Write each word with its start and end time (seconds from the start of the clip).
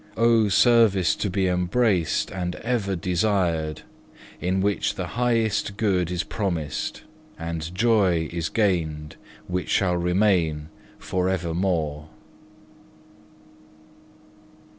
Oh 0.17 0.49
service 0.49 1.15
to 1.17 1.29
be 1.29 1.47
embraced 1.47 2.31
and 2.31 2.55
ever 2.55 2.95
desired, 2.95 3.83
in 4.39 4.59
which 4.59 4.95
the 4.95 5.05
highest 5.05 5.77
good 5.77 6.09
is 6.09 6.23
promised, 6.23 7.03
and 7.37 7.71
joy 7.75 8.27
is 8.31 8.49
gained 8.49 9.15
which 9.45 9.69
shall 9.69 9.97
remain 9.97 10.69
for 10.97 11.29
evermore! 11.29 12.09